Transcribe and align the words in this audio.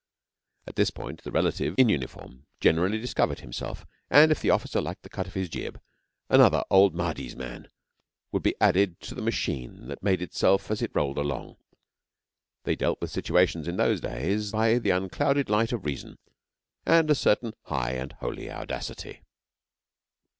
At 0.65 0.77
this 0.77 0.89
point 0.89 1.21
the 1.21 1.31
relative, 1.31 1.75
in 1.77 1.87
uniform, 1.87 2.47
generally 2.59 2.97
discovered 2.97 3.41
himself, 3.41 3.85
and 4.09 4.31
if 4.31 4.41
the 4.41 4.49
officer 4.49 4.81
liked 4.81 5.03
the 5.03 5.11
cut 5.11 5.27
of 5.27 5.35
his 5.35 5.47
jib, 5.47 5.79
another 6.27 6.63
'old 6.71 6.95
Mahdi's 6.95 7.35
man' 7.35 7.67
would 8.31 8.41
be 8.41 8.55
added 8.59 8.99
to 9.01 9.13
the 9.13 9.21
machine 9.21 9.85
that 9.89 10.01
made 10.01 10.23
itself 10.23 10.71
as 10.71 10.81
it 10.81 10.89
rolled 10.95 11.19
along. 11.19 11.57
They 12.63 12.75
dealt 12.75 12.99
with 12.99 13.11
situations 13.11 13.67
in 13.67 13.77
those 13.77 14.01
days 14.01 14.51
by 14.53 14.79
the 14.79 14.89
unclouded 14.89 15.51
light 15.51 15.71
of 15.71 15.85
reason 15.85 16.17
and 16.83 17.07
a 17.11 17.13
certain 17.13 17.53
high 17.65 17.91
and 17.91 18.13
holy 18.13 18.49
audacity. 18.49 19.21